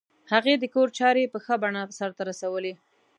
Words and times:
هغې 0.31 0.53
د 0.59 0.65
کور 0.73 0.87
چارې 0.99 1.31
په 1.33 1.37
ښه 1.45 1.55
بڼه 1.63 1.81
سرته 1.99 2.21
رسولې 2.29 2.73